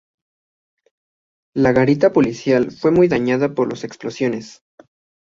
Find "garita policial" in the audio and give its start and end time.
1.73-2.71